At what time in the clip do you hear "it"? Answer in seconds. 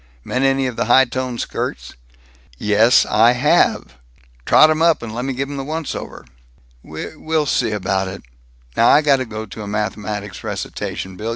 8.07-8.23